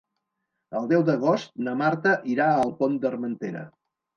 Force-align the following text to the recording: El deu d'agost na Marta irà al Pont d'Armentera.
El 0.79 0.87
deu 0.91 1.03
d'agost 1.09 1.53
na 1.67 1.75
Marta 1.83 2.15
irà 2.37 2.51
al 2.65 2.75
Pont 2.81 2.99
d'Armentera. 3.05 3.63